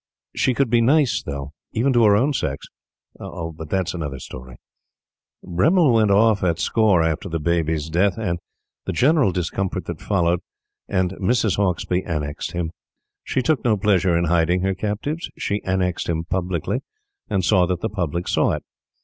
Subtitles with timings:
[0.35, 2.65] She could be nice, though, even to her own sex.
[3.19, 4.55] But that is another story.
[5.43, 8.39] Bremmil went off at score after the baby's death and
[8.87, 10.39] the general discomfort that followed,
[10.87, 11.57] and Mrs.
[11.57, 12.71] Hauksbee annexed him.
[13.23, 15.29] She took no pleasure in hiding her captives.
[15.37, 16.81] She annexed him publicly,
[17.29, 18.63] and saw that the public saw it.